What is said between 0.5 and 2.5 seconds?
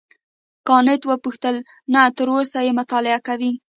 کانت وپوښتل نو تر